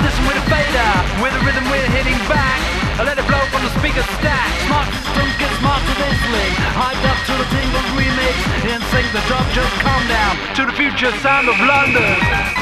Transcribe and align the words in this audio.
medicine 0.00 0.26
with 0.26 0.38
a 0.38 0.46
fader. 0.50 0.90
With 1.22 1.34
a 1.34 1.42
rhythm 1.44 1.64
we're 1.70 1.90
hitting 1.90 2.18
back. 2.30 2.58
I 2.98 3.04
let 3.04 3.18
it 3.18 3.26
blow 3.26 3.42
from 3.50 3.62
the 3.62 3.72
speaker 3.78 4.02
stack. 4.18 4.48
Smart 4.66 4.86
drunk 5.14 5.32
get 5.38 5.50
smart 5.58 5.82
to 5.82 5.94
this 5.98 6.20
link. 6.30 6.54
Hyped 6.74 7.04
up 7.06 7.18
to 7.26 7.34
the 7.38 7.46
tingle 7.50 7.86
remix. 7.98 8.34
Then 8.62 8.80
sync 8.90 9.06
the 9.12 9.22
drop, 9.26 9.46
just 9.54 9.74
calm 9.82 10.02
down 10.06 10.34
to 10.54 10.62
the 10.66 10.74
future 10.74 11.12
sound 11.22 11.48
of 11.48 11.58
London. 11.60 12.57